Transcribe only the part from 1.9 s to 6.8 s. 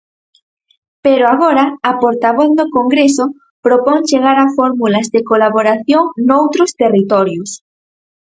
portavoz no Congreso propón chegar a fórmulas de colaboración noutros